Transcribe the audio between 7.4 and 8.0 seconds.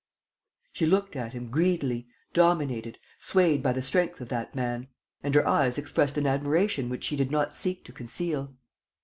seek to